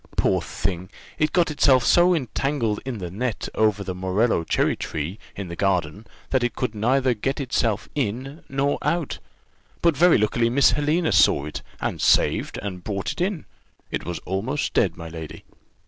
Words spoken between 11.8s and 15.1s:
saved, and brought it in: it was almost dead, my